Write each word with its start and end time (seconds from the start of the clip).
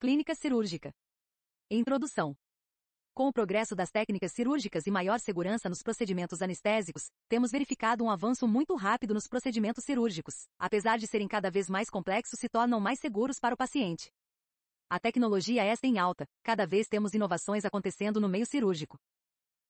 Clínica 0.00 0.34
cirúrgica. 0.34 0.94
Introdução. 1.70 2.34
Com 3.12 3.28
o 3.28 3.32
progresso 3.34 3.76
das 3.76 3.90
técnicas 3.90 4.32
cirúrgicas 4.32 4.86
e 4.86 4.90
maior 4.90 5.20
segurança 5.20 5.68
nos 5.68 5.82
procedimentos 5.82 6.40
anestésicos, 6.40 7.10
temos 7.28 7.50
verificado 7.50 8.02
um 8.02 8.10
avanço 8.10 8.48
muito 8.48 8.74
rápido 8.76 9.12
nos 9.12 9.28
procedimentos 9.28 9.84
cirúrgicos. 9.84 10.48
Apesar 10.58 10.98
de 10.98 11.06
serem 11.06 11.28
cada 11.28 11.50
vez 11.50 11.68
mais 11.68 11.90
complexos, 11.90 12.40
se 12.40 12.48
tornam 12.48 12.80
mais 12.80 12.98
seguros 12.98 13.38
para 13.38 13.54
o 13.54 13.58
paciente. 13.58 14.10
A 14.88 14.98
tecnologia 14.98 15.62
é 15.62 15.66
esta 15.66 15.86
em 15.86 15.98
alta, 15.98 16.26
cada 16.42 16.66
vez 16.66 16.88
temos 16.88 17.12
inovações 17.12 17.66
acontecendo 17.66 18.18
no 18.22 18.26
meio 18.26 18.46
cirúrgico. 18.46 18.98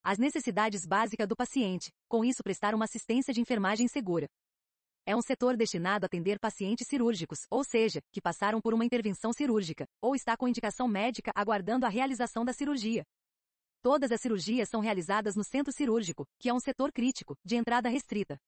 As 0.00 0.16
necessidades 0.16 0.86
básicas 0.86 1.26
do 1.26 1.34
paciente, 1.34 1.90
com 2.08 2.24
isso 2.24 2.44
prestar 2.44 2.72
uma 2.72 2.84
assistência 2.84 3.34
de 3.34 3.40
enfermagem 3.40 3.88
segura. 3.88 4.28
É 5.06 5.16
um 5.16 5.22
setor 5.22 5.56
destinado 5.56 6.04
a 6.04 6.06
atender 6.06 6.38
pacientes 6.38 6.86
cirúrgicos, 6.86 7.46
ou 7.50 7.64
seja, 7.64 8.00
que 8.12 8.20
passaram 8.20 8.60
por 8.60 8.74
uma 8.74 8.84
intervenção 8.84 9.32
cirúrgica, 9.32 9.86
ou 10.00 10.14
está 10.14 10.36
com 10.36 10.46
indicação 10.46 10.86
médica 10.86 11.32
aguardando 11.34 11.86
a 11.86 11.88
realização 11.88 12.44
da 12.44 12.52
cirurgia. 12.52 13.04
Todas 13.82 14.12
as 14.12 14.20
cirurgias 14.20 14.68
são 14.68 14.80
realizadas 14.80 15.34
no 15.34 15.42
centro 15.42 15.72
cirúrgico, 15.72 16.26
que 16.38 16.50
é 16.50 16.54
um 16.54 16.60
setor 16.60 16.92
crítico, 16.92 17.34
de 17.42 17.56
entrada 17.56 17.88
restrita. 17.88 18.38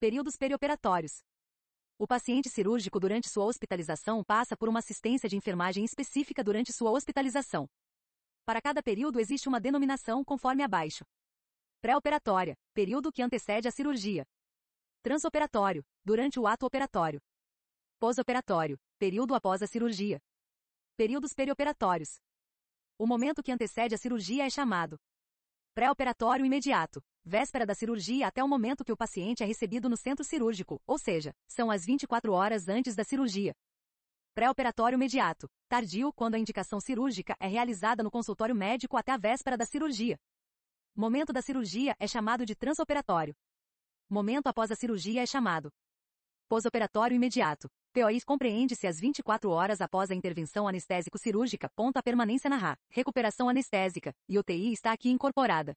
Períodos 0.00 0.36
perioperatórios. 0.36 1.22
O 1.98 2.06
paciente 2.06 2.48
cirúrgico 2.48 2.98
durante 2.98 3.28
sua 3.28 3.44
hospitalização 3.44 4.24
passa 4.24 4.56
por 4.56 4.68
uma 4.68 4.78
assistência 4.78 5.28
de 5.28 5.36
enfermagem 5.36 5.84
específica 5.84 6.42
durante 6.42 6.72
sua 6.72 6.90
hospitalização. 6.90 7.68
Para 8.44 8.60
cada 8.60 8.82
período 8.82 9.20
existe 9.20 9.48
uma 9.48 9.60
denominação 9.60 10.24
conforme 10.24 10.62
abaixo. 10.62 11.04
Pré-operatória, 11.80 12.56
período 12.72 13.12
que 13.12 13.22
antecede 13.22 13.68
a 13.68 13.70
cirurgia. 13.70 14.24
Transoperatório, 15.04 15.84
durante 16.02 16.40
o 16.40 16.46
ato 16.46 16.64
operatório. 16.64 17.20
Pós-operatório, 18.00 18.80
período 18.98 19.34
após 19.34 19.60
a 19.60 19.66
cirurgia. 19.66 20.18
Períodos 20.96 21.34
perioperatórios. 21.34 22.22
O 22.96 23.06
momento 23.06 23.42
que 23.42 23.52
antecede 23.52 23.94
a 23.94 23.98
cirurgia 23.98 24.46
é 24.46 24.48
chamado 24.48 24.96
pré-operatório 25.74 26.46
imediato, 26.46 27.02
véspera 27.22 27.66
da 27.66 27.74
cirurgia 27.74 28.26
até 28.28 28.42
o 28.42 28.48
momento 28.48 28.82
que 28.82 28.92
o 28.92 28.96
paciente 28.96 29.42
é 29.42 29.46
recebido 29.46 29.90
no 29.90 29.96
centro 29.98 30.24
cirúrgico, 30.24 30.80
ou 30.86 30.98
seja, 30.98 31.34
são 31.46 31.70
as 31.70 31.84
24 31.84 32.32
horas 32.32 32.66
antes 32.66 32.96
da 32.96 33.04
cirurgia. 33.04 33.52
Pré-operatório 34.34 34.96
imediato, 34.96 35.50
tardio 35.68 36.14
quando 36.14 36.36
a 36.36 36.38
indicação 36.38 36.80
cirúrgica 36.80 37.36
é 37.38 37.46
realizada 37.46 38.02
no 38.02 38.10
consultório 38.10 38.54
médico 38.54 38.96
até 38.96 39.12
a 39.12 39.18
véspera 39.18 39.58
da 39.58 39.66
cirurgia. 39.66 40.16
Momento 40.96 41.30
da 41.30 41.42
cirurgia 41.42 41.94
é 42.00 42.08
chamado 42.08 42.46
de 42.46 42.54
transoperatório. 42.54 43.34
Momento 44.08 44.48
após 44.48 44.70
a 44.70 44.74
cirurgia 44.74 45.22
é 45.22 45.26
chamado 45.26 45.70
pós-operatório 46.46 47.14
imediato. 47.14 47.68
POI 47.92 48.20
compreende-se 48.20 48.86
as 48.86 49.00
24 49.00 49.50
horas 49.50 49.80
após 49.80 50.10
a 50.10 50.14
intervenção 50.14 50.68
anestésico-cirúrgica, 50.68 51.70
ponto 51.74 51.96
a 51.96 52.02
permanência 52.02 52.50
na 52.50 52.56
RA, 52.56 52.76
recuperação 52.90 53.48
anestésica, 53.48 54.12
e 54.28 54.38
UTI 54.38 54.72
está 54.72 54.92
aqui 54.92 55.10
incorporada. 55.10 55.74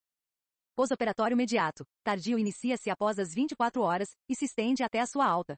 Pós-operatório 0.76 1.36
imediato. 1.36 1.86
Tardio 2.04 2.38
inicia-se 2.38 2.90
após 2.90 3.18
as 3.18 3.34
24 3.34 3.82
horas 3.82 4.16
e 4.28 4.36
se 4.36 4.46
estende 4.46 4.84
até 4.84 5.00
a 5.00 5.08
sua 5.08 5.26
alta. 5.26 5.58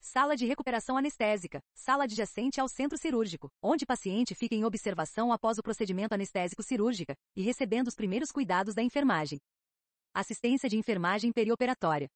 Sala 0.00 0.34
de 0.34 0.46
recuperação 0.46 0.96
anestésica, 0.96 1.60
sala 1.74 2.04
adjacente 2.04 2.60
ao 2.60 2.68
centro 2.68 2.98
cirúrgico, 2.98 3.50
onde 3.62 3.86
paciente 3.86 4.34
fica 4.34 4.54
em 4.54 4.64
observação 4.64 5.32
após 5.32 5.58
o 5.58 5.62
procedimento 5.62 6.14
anestésico 6.14 6.62
cirúrgica 6.62 7.14
e 7.36 7.42
recebendo 7.42 7.88
os 7.88 7.94
primeiros 7.94 8.32
cuidados 8.32 8.74
da 8.74 8.82
enfermagem. 8.82 9.38
Assistência 10.14 10.68
de 10.68 10.76
enfermagem 10.76 11.32
perioperatória. 11.32 12.06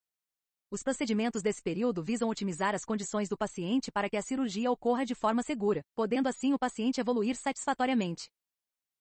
Os 0.70 0.82
procedimentos 0.82 1.42
desse 1.42 1.62
período 1.62 2.04
visam 2.04 2.28
otimizar 2.28 2.74
as 2.74 2.84
condições 2.84 3.26
do 3.26 3.38
paciente 3.38 3.90
para 3.90 4.10
que 4.10 4.18
a 4.18 4.22
cirurgia 4.22 4.70
ocorra 4.70 5.06
de 5.06 5.14
forma 5.14 5.42
segura, 5.42 5.82
podendo 5.94 6.28
assim 6.28 6.52
o 6.52 6.58
paciente 6.58 7.00
evoluir 7.00 7.36
satisfatoriamente. 7.36 8.28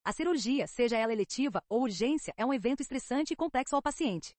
A 0.01 0.13
cirurgia, 0.13 0.65
seja 0.65 0.95
ela 0.97 1.11
eletiva 1.11 1.61
ou 1.67 1.81
urgência, 1.81 2.33
é 2.37 2.45
um 2.45 2.53
evento 2.53 2.79
estressante 2.79 3.33
e 3.33 3.35
complexo 3.35 3.75
ao 3.75 3.81
paciente. 3.81 4.33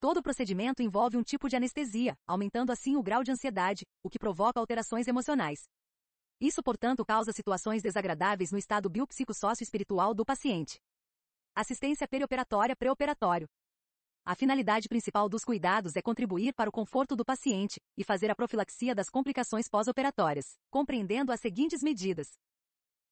Todo 0.00 0.22
procedimento 0.22 0.82
envolve 0.82 1.18
um 1.18 1.22
tipo 1.22 1.46
de 1.46 1.56
anestesia, 1.56 2.16
aumentando 2.26 2.72
assim 2.72 2.96
o 2.96 3.02
grau 3.02 3.22
de 3.22 3.32
ansiedade, 3.32 3.84
o 4.02 4.08
que 4.08 4.18
provoca 4.18 4.58
alterações 4.58 5.06
emocionais. 5.06 5.64
Isso, 6.40 6.62
portanto, 6.62 7.04
causa 7.04 7.32
situações 7.32 7.82
desagradáveis 7.82 8.50
no 8.50 8.56
estado 8.56 8.88
biopsicossócio-espiritual 8.88 10.14
do 10.14 10.24
paciente. 10.24 10.78
Assistência 11.54 12.08
perioperatória 12.08 12.74
pré-operatório. 12.74 13.46
A 14.26 14.34
finalidade 14.34 14.88
principal 14.88 15.28
dos 15.28 15.44
cuidados 15.44 15.96
é 15.96 16.00
contribuir 16.00 16.54
para 16.54 16.70
o 16.70 16.72
conforto 16.72 17.14
do 17.14 17.26
paciente 17.26 17.78
e 17.94 18.02
fazer 18.02 18.30
a 18.30 18.34
profilaxia 18.34 18.94
das 18.94 19.10
complicações 19.10 19.68
pós-operatórias, 19.68 20.56
compreendendo 20.70 21.30
as 21.30 21.40
seguintes 21.40 21.82
medidas. 21.82 22.28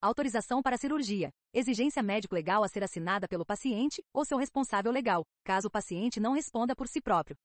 Autorização 0.00 0.62
para 0.62 0.78
cirurgia. 0.78 1.30
Exigência 1.52 2.02
médico-legal 2.02 2.64
a 2.64 2.68
ser 2.68 2.82
assinada 2.82 3.28
pelo 3.28 3.44
paciente 3.44 4.02
ou 4.10 4.24
seu 4.24 4.38
responsável 4.38 4.90
legal, 4.90 5.22
caso 5.44 5.68
o 5.68 5.70
paciente 5.70 6.18
não 6.18 6.32
responda 6.32 6.74
por 6.74 6.88
si 6.88 6.98
próprio. 6.98 7.36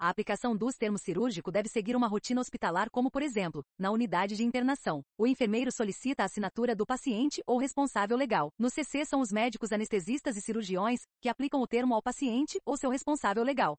A 0.00 0.08
aplicação 0.08 0.56
dos 0.56 0.76
termos 0.76 1.02
cirúrgico 1.02 1.50
deve 1.50 1.68
seguir 1.68 1.96
uma 1.96 2.06
rotina 2.06 2.40
hospitalar 2.40 2.88
como, 2.88 3.10
por 3.10 3.20
exemplo, 3.20 3.64
na 3.76 3.90
unidade 3.90 4.36
de 4.36 4.44
internação. 4.44 5.02
O 5.18 5.26
enfermeiro 5.26 5.72
solicita 5.72 6.22
a 6.22 6.26
assinatura 6.26 6.72
do 6.72 6.86
paciente 6.86 7.42
ou 7.44 7.58
responsável 7.58 8.16
legal. 8.16 8.52
No 8.56 8.70
CC 8.70 9.04
são 9.04 9.20
os 9.20 9.32
médicos 9.32 9.72
anestesistas 9.72 10.36
e 10.36 10.40
cirurgiões 10.40 11.00
que 11.20 11.28
aplicam 11.28 11.60
o 11.60 11.66
termo 11.66 11.96
ao 11.96 12.02
paciente 12.02 12.60
ou 12.64 12.76
seu 12.76 12.90
responsável 12.90 13.42
legal. 13.42 13.76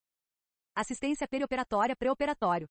Assistência 0.75 1.25
perioperatória 1.25 1.95
pré-operatório. 1.95 2.67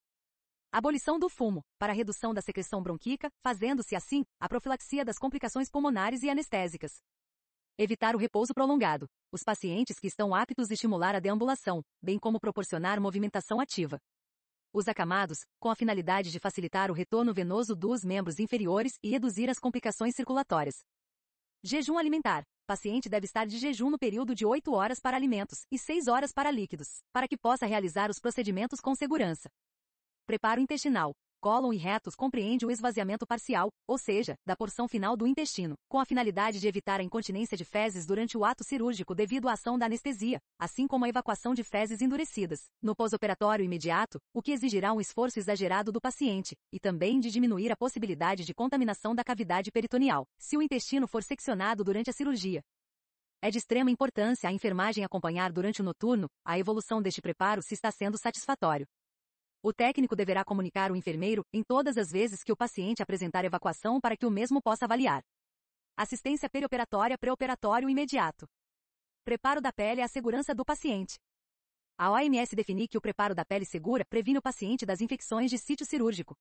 Abolição 0.71 1.19
do 1.19 1.31
fumo, 1.31 1.63
para 1.79 1.95
redução 1.95 2.35
da 2.35 2.43
secreção 2.43 2.83
bronquíca, 2.83 3.31
fazendo-se 3.43 3.97
assim 3.97 4.27
a 4.39 4.47
profilaxia 4.47 5.07
das 5.07 5.19
complicações 5.19 5.71
pulmonares 5.71 6.23
e 6.23 6.29
anestésicas. 6.29 6.99
Evitar 7.81 8.17
o 8.17 8.19
repouso 8.19 8.53
prolongado. 8.53 9.07
Os 9.31 9.45
pacientes 9.45 10.01
que 10.01 10.09
estão 10.09 10.35
aptos 10.35 10.69
a 10.69 10.75
estimular 10.75 11.15
a 11.15 11.21
deambulação, 11.21 11.81
bem 12.03 12.19
como 12.19 12.41
proporcionar 12.41 13.01
movimentação 13.01 13.61
ativa. 13.61 14.01
Os 14.73 14.89
acamados, 14.89 15.45
com 15.61 15.71
a 15.71 15.77
finalidade 15.77 16.33
de 16.33 16.41
facilitar 16.41 16.91
o 16.91 16.93
retorno 16.93 17.33
venoso 17.33 17.77
dos 17.77 18.05
membros 18.05 18.41
inferiores 18.41 18.99
e 19.01 19.11
reduzir 19.11 19.49
as 19.49 19.61
complicações 19.61 20.17
circulatórias. 20.17 20.81
Jejum 21.63 21.97
alimentar. 21.97 22.43
Paciente 22.67 23.09
deve 23.09 23.27
estar 23.27 23.47
de 23.47 23.57
jejum 23.59 23.91
no 23.91 23.99
período 23.99 24.35
de 24.35 24.45
8 24.45 24.73
horas 24.73 24.99
para 24.99 25.17
alimentos 25.17 25.61
e 25.71 25.79
6 25.79 26.09
horas 26.09 26.33
para 26.33 26.51
líquidos, 26.51 27.01
para 27.13 27.29
que 27.29 27.39
possa 27.39 27.65
realizar 27.65 28.11
os 28.11 28.19
procedimentos 28.19 28.81
com 28.81 28.93
segurança. 28.97 29.49
Preparo 30.27 30.61
intestinal. 30.61 31.15
Cólon 31.41 31.73
e 31.73 31.77
retos 31.77 32.17
compreende 32.17 32.67
o 32.67 32.71
esvaziamento 32.71 33.25
parcial, 33.25 33.69
ou 33.87 33.97
seja, 33.97 34.35
da 34.45 34.57
porção 34.57 34.89
final 34.89 35.17
do 35.17 35.25
intestino, 35.25 35.77
com 35.89 36.01
a 36.01 36.05
finalidade 36.05 36.59
de 36.59 36.67
evitar 36.67 36.99
a 36.99 37.03
incontinência 37.05 37.57
de 37.57 37.65
fezes 37.65 38.05
durante 38.05 38.37
o 38.37 38.45
ato 38.45 38.65
cirúrgico 38.65 39.15
devido 39.15 39.49
à 39.49 39.53
ação 39.53 39.79
da 39.79 39.87
anestesia, 39.87 40.41
assim 40.59 40.89
como 40.89 41.05
a 41.05 41.09
evacuação 41.09 41.55
de 41.55 41.63
fezes 41.63 42.03
endurecidas, 42.03 42.67
no 42.83 42.95
pós-operatório 42.95 43.65
imediato, 43.65 44.19
o 44.35 44.43
que 44.43 44.51
exigirá 44.51 44.93
um 44.93 45.01
esforço 45.01 45.39
exagerado 45.39 45.93
do 45.93 46.01
paciente, 46.01 46.57
e 46.73 46.81
também 46.81 47.21
de 47.21 47.31
diminuir 47.31 47.71
a 47.71 47.77
possibilidade 47.77 48.45
de 48.45 48.53
contaminação 48.53 49.15
da 49.15 49.23
cavidade 49.23 49.71
peritoneal, 49.71 50.27
se 50.37 50.57
o 50.57 50.63
intestino 50.63 51.07
for 51.07 51.23
seccionado 51.23 51.85
durante 51.85 52.11
a 52.11 52.13
cirurgia. 52.13 52.63
É 53.41 53.49
de 53.53 53.59
extrema 53.59 53.93
importância 53.93 54.49
a 54.49 54.53
enfermagem 54.53 55.05
acompanhar 55.05 55.53
durante 55.53 55.81
o 55.81 55.85
noturno 55.85 56.27
a 56.45 56.59
evolução 56.59 57.01
deste 57.01 57.23
preparo 57.23 57.63
se 57.63 57.75
está 57.75 57.93
sendo 57.93 58.19
satisfatório. 58.19 58.85
O 59.61 59.73
técnico 59.73 60.15
deverá 60.15 60.45
comunicar 60.45 60.93
o 60.93 60.97
enfermeiro 60.97 61.45
em 61.53 61.65
todas 61.65 61.99
as 61.99 62.13
vezes 62.13 62.45
que 62.45 62.53
o 62.53 62.57
paciente 62.57 63.03
apresentar 63.03 63.45
evacuação 63.45 64.01
para 64.01 64.17
que 64.17 64.25
o 64.25 64.31
mesmo 64.31 64.63
possa 64.63 64.85
avaliar. 64.85 65.23
Assistência 65.97 66.49
perioperatória 66.49 67.19
pré-operatório 67.19 67.91
imediato. 67.91 68.47
Preparo 69.25 69.61
da 69.61 69.73
pele 69.73 70.01
é 70.01 70.05
a 70.05 70.09
segurança 70.09 70.55
do 70.55 70.65
paciente. 70.65 71.19
A 71.99 72.13
OMS 72.13 72.55
define 72.55 72.87
que 72.87 72.97
o 72.97 73.01
preparo 73.01 73.35
da 73.35 73.45
pele 73.45 73.65
segura 73.65 74.05
previne 74.05 74.39
o 74.39 74.43
paciente 74.43 74.87
das 74.87 75.01
infecções 75.01 75.51
de 75.51 75.59
sítio 75.59 75.85
cirúrgico. 75.85 76.37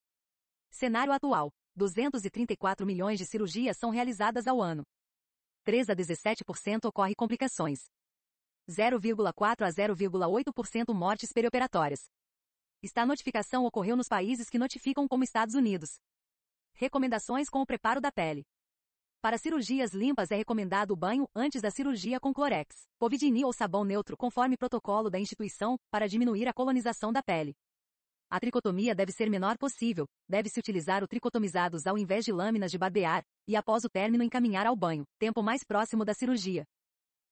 Cenário 0.70 1.12
atual. 1.12 1.52
234 1.76 2.86
milhões 2.86 3.18
de 3.18 3.26
cirurgias 3.26 3.78
são 3.78 3.90
realizadas 3.90 4.46
ao 4.46 4.62
ano. 4.62 4.84
3 5.64 5.90
a 5.90 5.96
17% 5.96 6.86
ocorre 6.86 7.16
complicações. 7.16 7.80
0,4 8.70 9.66
a 9.66 9.70
0,8% 9.70 10.94
mortes 10.94 11.32
perioperatórias. 11.34 12.02
Esta 12.88 13.06
notificação 13.06 13.66
ocorreu 13.66 13.98
nos 13.98 14.08
países 14.08 14.50
que 14.50 14.58
notificam 14.58 15.10
como 15.10 15.22
Estados 15.22 15.56
Unidos. 15.56 16.00
Recomendações 16.74 17.50
com 17.50 17.60
o 17.60 17.66
preparo 17.66 18.00
da 18.00 18.14
pele. 18.14 18.46
Para 19.22 19.38
cirurgias 19.38 19.92
limpas 19.92 20.32
é 20.32 20.38
recomendado 20.38 20.92
o 20.92 20.96
banho 20.96 21.28
antes 21.36 21.62
da 21.62 21.70
cirurgia 21.70 22.18
com 22.18 22.34
clorex, 22.34 22.88
povidine 22.98 23.44
ou 23.44 23.52
sabão 23.52 23.84
neutro 23.84 24.16
conforme 24.16 24.56
protocolo 24.56 25.10
da 25.10 25.20
instituição, 25.20 25.76
para 25.92 26.08
diminuir 26.08 26.48
a 26.48 26.54
colonização 26.54 27.12
da 27.12 27.22
pele. 27.22 27.58
A 28.30 28.40
tricotomia 28.40 28.96
deve 28.96 29.12
ser 29.12 29.30
menor 29.30 29.58
possível, 29.58 30.08
deve-se 30.26 30.58
utilizar 30.58 31.04
o 31.04 31.10
tricotomizados 31.10 31.86
ao 31.86 31.98
invés 31.98 32.24
de 32.24 32.32
lâminas 32.32 32.72
de 32.72 32.78
barbear, 32.78 33.22
e 33.46 33.58
após 33.58 33.84
o 33.84 33.90
término 33.90 34.24
encaminhar 34.24 34.66
ao 34.66 34.78
banho, 34.78 35.04
tempo 35.20 35.44
mais 35.44 35.62
próximo 35.66 36.06
da 36.06 36.14
cirurgia. 36.14 36.64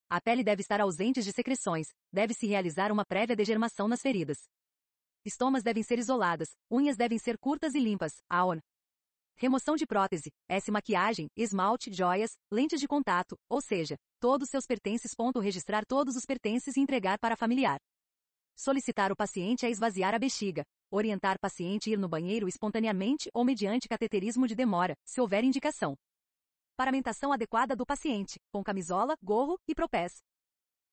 A 0.10 0.20
pele 0.20 0.44
deve 0.44 0.60
estar 0.60 0.82
ausente 0.82 1.24
de 1.24 1.32
secreções, 1.32 1.88
deve-se 2.12 2.46
realizar 2.46 2.92
uma 2.92 3.06
prévia 3.06 3.38
degermação 3.38 3.88
nas 3.88 4.02
feridas. 4.02 4.38
Estomas 5.26 5.64
devem 5.64 5.82
ser 5.82 5.98
isoladas, 5.98 6.56
unhas 6.70 6.96
devem 6.96 7.18
ser 7.18 7.40
curtas 7.40 7.74
e 7.74 7.80
limpas. 7.80 8.22
AON. 8.30 8.60
Remoção 9.36 9.76
de 9.76 9.88
prótese, 9.88 10.32
S 10.48 10.70
maquiagem, 10.70 11.28
esmalte, 11.36 11.92
joias, 11.92 12.38
lentes 12.52 12.80
de 12.80 12.88
contato, 12.88 13.36
ou 13.50 13.60
seja, 13.60 13.98
todos 14.20 14.50
seus 14.50 14.68
pertences. 14.68 15.16
Ponto 15.16 15.40
registrar 15.40 15.84
todos 15.84 16.16
os 16.16 16.26
pertences 16.26 16.78
e 16.78 16.80
entregar 16.80 17.18
para 17.18 17.36
familiar. 17.36 17.80
Solicitar 18.56 19.12
o 19.12 19.16
paciente 19.16 19.66
a 19.66 19.70
esvaziar 19.70 20.14
a 20.14 20.20
bexiga. 20.20 20.64
Orientar 20.92 21.40
paciente 21.40 21.90
a 21.90 21.94
ir 21.94 21.98
no 21.98 22.08
banheiro 22.08 22.48
espontaneamente 22.48 23.28
ou 23.34 23.44
mediante 23.44 23.90
cateterismo 23.90 24.48
de 24.48 24.54
demora, 24.54 24.96
se 25.04 25.20
houver 25.20 25.44
indicação. 25.44 25.96
Paramentação 26.78 27.34
adequada 27.34 27.76
do 27.76 27.86
paciente, 27.86 28.40
com 28.52 28.64
camisola, 28.64 29.18
gorro 29.24 29.58
e 29.68 29.74
propés. 29.74 30.22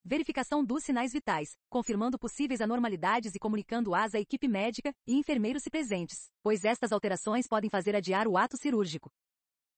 Verificação 0.05 0.65
dos 0.65 0.83
sinais 0.83 1.13
vitais, 1.13 1.57
confirmando 1.71 2.19
possíveis 2.19 2.61
anormalidades 2.61 3.37
e 3.37 3.39
comunicando-as 3.39 4.17
à 4.17 4.19
equipe 4.19 4.49
médica 4.49 4.93
e 5.07 5.15
enfermeiros 5.15 5.63
se 5.63 5.71
presentes, 5.71 6.29
pois 6.43 6.65
estas 6.65 6.91
alterações 6.91 7.47
podem 7.47 7.71
fazer 7.71 7.95
adiar 7.95 8.27
o 8.27 8.37
ato 8.37 8.57
cirúrgico. 8.57 9.13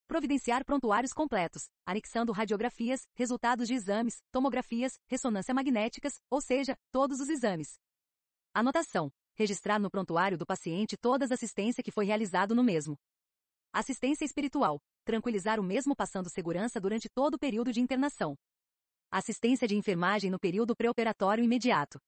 Providenciar 0.08 0.64
prontuários 0.64 1.12
completos, 1.12 1.68
anexando 1.84 2.32
radiografias, 2.32 3.06
resultados 3.14 3.68
de 3.68 3.74
exames, 3.74 4.22
tomografias, 4.32 4.98
ressonância 5.06 5.52
magnéticas, 5.52 6.14
ou 6.30 6.40
seja, 6.40 6.74
todos 6.90 7.20
os 7.20 7.28
exames. 7.28 7.78
Anotação. 8.54 9.12
Registrar 9.36 9.78
no 9.78 9.90
prontuário 9.90 10.38
do 10.38 10.46
paciente 10.46 10.96
toda 10.96 11.26
a 11.26 11.34
assistência 11.34 11.82
que 11.82 11.90
foi 11.90 12.06
realizado 12.06 12.54
no 12.54 12.62
mesmo. 12.62 12.96
Assistência 13.72 14.24
espiritual. 14.24 14.80
Tranquilizar 15.04 15.60
o 15.60 15.62
mesmo 15.62 15.94
passando 15.94 16.30
segurança 16.30 16.80
durante 16.80 17.10
todo 17.10 17.34
o 17.34 17.38
período 17.38 17.72
de 17.72 17.80
internação. 17.80 18.38
Assistência 19.16 19.68
de 19.68 19.76
enfermagem 19.76 20.28
no 20.28 20.40
período 20.40 20.74
pré-operatório 20.74 21.44
imediato. 21.44 22.00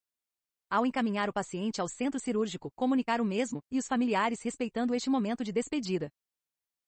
Ao 0.69 0.85
encaminhar 0.85 1.29
o 1.29 1.32
paciente 1.32 1.81
ao 1.81 1.87
centro 1.87 2.19
cirúrgico, 2.19 2.69
comunicar 2.75 3.20
o 3.20 3.25
mesmo 3.25 3.62
e 3.70 3.79
os 3.79 3.87
familiares 3.87 4.43
respeitando 4.43 4.93
este 4.93 5.08
momento 5.08 5.44
de 5.44 5.53
despedida. 5.53 6.11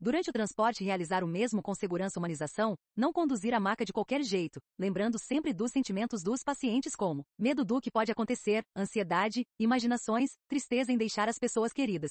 Durante 0.01 0.29
o 0.29 0.33
transporte 0.33 0.83
realizar 0.83 1.23
o 1.23 1.29
mesmo 1.29 1.63
com 1.63 1.73
segurança 1.73 2.19
humanização, 2.19 2.75
não 2.97 3.13
conduzir 3.13 3.55
a 3.55 3.61
maca 3.61 3.85
de 3.85 3.93
qualquer 3.93 4.25
jeito, 4.25 4.59
lembrando 4.77 5.21
sempre 5.21 5.55
dos 5.55 5.71
sentimentos 5.71 6.21
dos 6.21 6.43
pacientes 6.43 6.97
como 6.97 7.25
medo 7.39 7.65
do 7.65 7.81
que 7.81 7.89
pode 7.89 8.11
acontecer, 8.11 8.65
ansiedade, 8.77 9.45
imaginações, 9.57 10.31
tristeza 10.49 10.91
em 10.91 10.99
deixar 10.99 11.29
as 11.29 11.39
pessoas 11.39 11.73
queridas. 11.73 12.11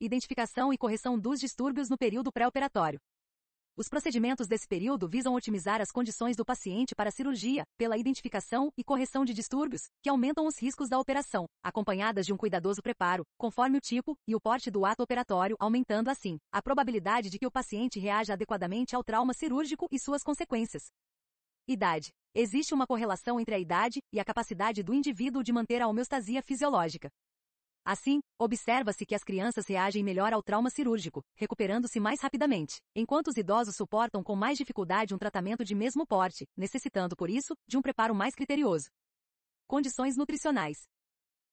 Identificação 0.00 0.72
e 0.72 0.76
correção 0.76 1.16
dos 1.16 1.38
distúrbios 1.38 1.88
no 1.88 1.96
período 1.96 2.32
pré-operatório. 2.32 2.98
Os 3.74 3.88
procedimentos 3.88 4.46
desse 4.46 4.68
período 4.68 5.08
visam 5.08 5.34
otimizar 5.34 5.80
as 5.80 5.90
condições 5.90 6.36
do 6.36 6.44
paciente 6.44 6.94
para 6.94 7.08
a 7.08 7.12
cirurgia, 7.12 7.64
pela 7.78 7.96
identificação 7.96 8.70
e 8.76 8.84
correção 8.84 9.24
de 9.24 9.32
distúrbios, 9.32 9.88
que 10.02 10.10
aumentam 10.10 10.46
os 10.46 10.60
riscos 10.60 10.90
da 10.90 10.98
operação, 10.98 11.46
acompanhadas 11.64 12.26
de 12.26 12.34
um 12.34 12.36
cuidadoso 12.36 12.82
preparo, 12.82 13.24
conforme 13.38 13.78
o 13.78 13.80
tipo 13.80 14.14
e 14.28 14.34
o 14.34 14.40
porte 14.40 14.70
do 14.70 14.84
ato 14.84 15.02
operatório, 15.02 15.56
aumentando 15.58 16.10
assim 16.10 16.36
a 16.52 16.60
probabilidade 16.60 17.30
de 17.30 17.38
que 17.38 17.46
o 17.46 17.50
paciente 17.50 17.98
reaja 17.98 18.34
adequadamente 18.34 18.94
ao 18.94 19.02
trauma 19.02 19.32
cirúrgico 19.32 19.86
e 19.90 19.98
suas 19.98 20.22
consequências. 20.22 20.88
Idade. 21.66 22.10
Existe 22.34 22.74
uma 22.74 22.86
correlação 22.86 23.40
entre 23.40 23.54
a 23.54 23.58
idade 23.58 24.00
e 24.12 24.20
a 24.20 24.24
capacidade 24.24 24.82
do 24.82 24.92
indivíduo 24.92 25.42
de 25.42 25.52
manter 25.52 25.80
a 25.80 25.88
homeostasia 25.88 26.42
fisiológica. 26.42 27.08
Assim, 27.84 28.20
observa-se 28.38 29.04
que 29.04 29.14
as 29.14 29.24
crianças 29.24 29.66
reagem 29.66 30.04
melhor 30.04 30.32
ao 30.32 30.42
trauma 30.42 30.70
cirúrgico, 30.70 31.20
recuperando-se 31.34 31.98
mais 31.98 32.20
rapidamente, 32.20 32.80
enquanto 32.94 33.28
os 33.28 33.36
idosos 33.36 33.74
suportam 33.74 34.22
com 34.22 34.36
mais 34.36 34.56
dificuldade 34.56 35.14
um 35.14 35.18
tratamento 35.18 35.64
de 35.64 35.74
mesmo 35.74 36.06
porte, 36.06 36.46
necessitando, 36.56 37.16
por 37.16 37.28
isso, 37.28 37.54
de 37.66 37.76
um 37.76 37.82
preparo 37.82 38.14
mais 38.14 38.36
criterioso. 38.36 38.88
Condições 39.66 40.16
nutricionais. 40.16 40.86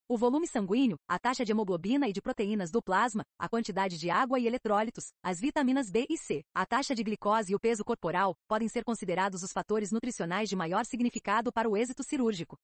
O 0.08 0.16
volume 0.16 0.46
sanguíneo, 0.46 0.96
a 1.08 1.18
taxa 1.18 1.44
de 1.44 1.52
hemoglobina 1.52 2.08
e 2.08 2.12
de 2.12 2.20
proteínas 2.20 2.70
do 2.70 2.82
plasma, 2.82 3.24
a 3.38 3.48
quantidade 3.48 3.96
de 3.98 4.10
água 4.10 4.38
e 4.38 4.46
eletrólitos, 4.46 5.12
as 5.22 5.40
vitaminas 5.40 5.90
B 5.90 6.06
e 6.08 6.16
C, 6.16 6.44
a 6.54 6.66
taxa 6.66 6.94
de 6.94 7.02
glicose 7.02 7.52
e 7.52 7.54
o 7.54 7.60
peso 7.60 7.84
corporal 7.84 8.36
podem 8.48 8.68
ser 8.68 8.84
considerados 8.84 9.42
os 9.42 9.52
fatores 9.52 9.90
nutricionais 9.90 10.48
de 10.48 10.56
maior 10.56 10.84
significado 10.84 11.52
para 11.52 11.68
o 11.68 11.76
êxito 11.76 12.02
cirúrgico. 12.02 12.56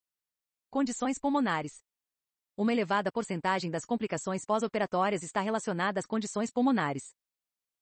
Condições 0.71 1.19
pulmonares. 1.19 1.85
Uma 2.59 2.73
elevada 2.73 3.13
porcentagem 3.13 3.71
das 3.71 3.85
complicações 3.85 4.47
pós-operatórias 4.47 5.23
está 5.23 5.43
relacionada 5.43 6.01
às 6.01 6.07
condições 6.07 6.51
pulmonares. 6.51 7.15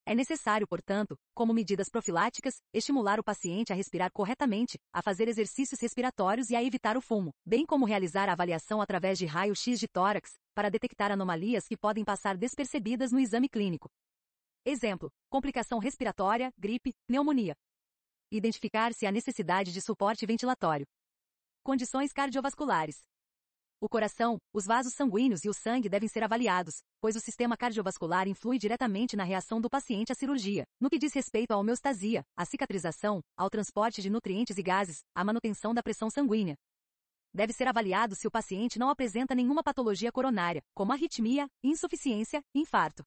É 0.04 0.16
necessário, 0.16 0.66
portanto, 0.66 1.16
como 1.32 1.54
medidas 1.54 1.88
profiláticas, 1.88 2.60
estimular 2.72 3.20
o 3.20 3.22
paciente 3.22 3.72
a 3.72 3.76
respirar 3.76 4.10
corretamente, 4.12 4.76
a 4.92 5.00
fazer 5.00 5.28
exercícios 5.28 5.80
respiratórios 5.80 6.50
e 6.50 6.56
a 6.56 6.62
evitar 6.62 6.96
o 6.96 7.00
fumo, 7.00 7.30
bem 7.46 7.64
como 7.64 7.86
realizar 7.86 8.28
a 8.28 8.32
avaliação 8.32 8.82
através 8.82 9.16
de 9.16 9.26
raio-x 9.26 9.78
de 9.78 9.86
tórax, 9.86 10.32
para 10.52 10.68
detectar 10.68 11.12
anomalias 11.12 11.68
que 11.68 11.76
podem 11.76 12.04
passar 12.04 12.36
despercebidas 12.36 13.12
no 13.12 13.20
exame 13.20 13.48
clínico. 13.48 13.88
Exemplo: 14.64 15.08
complicação 15.30 15.78
respiratória, 15.78 16.52
gripe, 16.58 16.92
pneumonia. 17.06 17.54
Identificar 18.28 18.92
se 18.92 19.06
há 19.06 19.12
necessidade 19.12 19.72
de 19.72 19.80
suporte 19.80 20.26
ventilatório. 20.26 20.84
Condições 21.62 22.12
cardiovasculares. 22.12 23.04
O 23.80 23.88
coração, 23.88 24.38
os 24.52 24.64
vasos 24.64 24.94
sanguíneos 24.94 25.44
e 25.44 25.48
o 25.48 25.52
sangue 25.52 25.88
devem 25.88 26.08
ser 26.08 26.22
avaliados, 26.22 26.82
pois 27.00 27.16
o 27.16 27.20
sistema 27.20 27.56
cardiovascular 27.56 28.26
influi 28.26 28.58
diretamente 28.58 29.16
na 29.16 29.24
reação 29.24 29.60
do 29.60 29.68
paciente 29.68 30.12
à 30.12 30.14
cirurgia, 30.14 30.64
no 30.80 30.88
que 30.88 30.98
diz 30.98 31.12
respeito 31.12 31.52
à 31.52 31.56
homeostasia, 31.58 32.24
à 32.36 32.44
cicatrização, 32.44 33.20
ao 33.36 33.50
transporte 33.50 34.00
de 34.00 34.08
nutrientes 34.08 34.56
e 34.56 34.62
gases, 34.62 35.02
à 35.14 35.24
manutenção 35.24 35.74
da 35.74 35.82
pressão 35.82 36.08
sanguínea. 36.08 36.56
Deve 37.34 37.52
ser 37.52 37.66
avaliado 37.66 38.14
se 38.14 38.28
o 38.28 38.30
paciente 38.30 38.78
não 38.78 38.88
apresenta 38.88 39.34
nenhuma 39.34 39.62
patologia 39.62 40.12
coronária, 40.12 40.62
como 40.72 40.92
arritmia, 40.92 41.48
insuficiência, 41.62 42.40
infarto. 42.54 43.04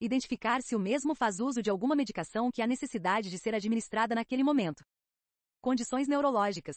Identificar 0.00 0.60
se 0.60 0.74
o 0.74 0.78
mesmo 0.78 1.14
faz 1.14 1.38
uso 1.38 1.62
de 1.62 1.70
alguma 1.70 1.94
medicação 1.94 2.50
que 2.50 2.60
há 2.60 2.66
necessidade 2.66 3.30
de 3.30 3.38
ser 3.38 3.54
administrada 3.54 4.14
naquele 4.14 4.42
momento. 4.42 4.82
Condições 5.62 6.08
neurológicas. 6.08 6.76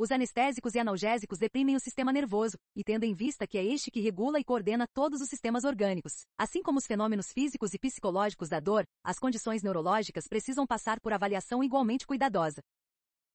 Os 0.00 0.12
anestésicos 0.12 0.76
e 0.76 0.78
analgésicos 0.78 1.40
deprimem 1.40 1.74
o 1.74 1.80
sistema 1.80 2.12
nervoso, 2.12 2.56
e 2.76 2.84
tendo 2.84 3.02
em 3.02 3.12
vista 3.12 3.48
que 3.48 3.58
é 3.58 3.64
este 3.64 3.90
que 3.90 3.98
regula 3.98 4.38
e 4.38 4.44
coordena 4.44 4.86
todos 4.94 5.20
os 5.20 5.28
sistemas 5.28 5.64
orgânicos. 5.64 6.24
Assim 6.38 6.62
como 6.62 6.78
os 6.78 6.86
fenômenos 6.86 7.32
físicos 7.32 7.74
e 7.74 7.80
psicológicos 7.80 8.48
da 8.48 8.60
dor, 8.60 8.84
as 9.02 9.18
condições 9.18 9.60
neurológicas 9.60 10.28
precisam 10.28 10.64
passar 10.64 11.00
por 11.00 11.12
avaliação 11.12 11.64
igualmente 11.64 12.06
cuidadosa. 12.06 12.60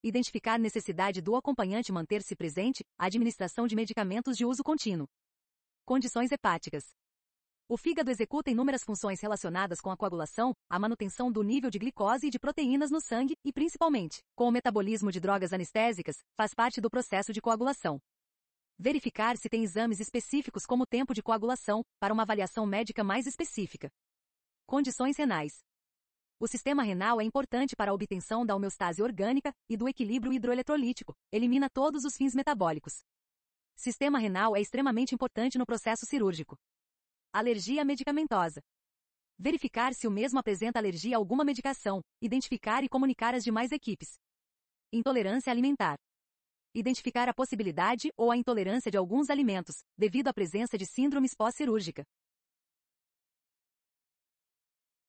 Identificar 0.02 0.58
necessidade 0.58 1.22
do 1.22 1.36
acompanhante 1.36 1.92
manter-se 1.92 2.34
presente, 2.34 2.82
administração 2.98 3.68
de 3.68 3.76
medicamentos 3.76 4.38
de 4.38 4.46
uso 4.46 4.64
contínuo. 4.64 5.08
Condições 5.86 6.32
hepáticas. 6.32 6.86
O 7.74 7.78
fígado 7.78 8.12
executa 8.12 8.52
inúmeras 8.52 8.84
funções 8.84 9.20
relacionadas 9.20 9.82
com 9.82 9.90
a 9.90 9.98
coagulação, 9.98 10.54
a 10.70 10.78
manutenção 10.78 11.32
do 11.32 11.42
nível 11.42 11.72
de 11.72 11.80
glicose 11.80 12.28
e 12.28 12.30
de 12.30 12.38
proteínas 12.38 12.92
no 12.92 13.02
sangue 13.02 13.36
e, 13.44 13.52
principalmente, 13.52 14.22
com 14.36 14.48
o 14.48 14.52
metabolismo 14.52 15.12
de 15.12 15.20
drogas 15.20 15.52
anestésicas, 15.52 16.18
faz 16.38 16.54
parte 16.54 16.80
do 16.80 16.88
processo 16.88 17.34
de 17.34 17.42
coagulação. 17.42 18.00
Verificar 18.78 19.38
se 19.38 19.50
tem 19.50 19.64
exames 19.64 20.00
específicos 20.00 20.68
como 20.68 20.86
tempo 20.86 21.16
de 21.16 21.24
coagulação, 21.24 21.82
para 22.00 22.14
uma 22.14 22.22
avaliação 22.22 22.64
médica 22.68 23.04
mais 23.04 23.26
específica. 23.26 23.90
Condições 24.68 25.18
renais. 25.18 25.64
O 26.40 26.48
sistema 26.48 26.84
renal 26.84 27.20
é 27.20 27.24
importante 27.24 27.76
para 27.76 27.90
a 27.90 27.94
obtenção 27.96 28.46
da 28.46 28.56
homeostase 28.56 29.02
orgânica 29.02 29.52
e 29.68 29.76
do 29.76 29.90
equilíbrio 29.90 30.32
hidroeletrolítico, 30.32 31.16
elimina 31.32 31.68
todos 31.72 32.06
os 32.06 32.16
fins 32.16 32.36
metabólicos. 32.36 33.02
Sistema 33.76 34.20
renal 34.20 34.56
é 34.56 34.62
extremamente 34.62 35.16
importante 35.16 35.58
no 35.58 35.66
processo 35.66 36.06
cirúrgico. 36.06 36.56
Alergia 37.36 37.84
medicamentosa. 37.84 38.62
Verificar 39.40 39.96
se 39.96 40.08
o 40.08 40.12
mesmo 40.12 40.38
apresenta 40.38 40.78
alergia 40.78 41.16
a 41.16 41.18
alguma 41.18 41.44
medicação, 41.44 42.00
identificar 42.22 42.84
e 42.84 42.88
comunicar 42.88 43.34
às 43.34 43.44
demais 43.44 43.72
equipes. 43.72 44.20
Intolerância 44.94 45.50
alimentar. 45.50 45.98
Identificar 46.76 47.28
a 47.28 47.34
possibilidade 47.34 48.12
ou 48.16 48.30
a 48.30 48.38
intolerância 48.38 48.92
de 48.92 48.98
alguns 48.98 49.32
alimentos, 49.32 49.78
devido 49.98 50.28
à 50.28 50.34
presença 50.34 50.78
de 50.78 50.86
síndromes 50.86 51.34
pós-cirúrgica. 51.34 52.04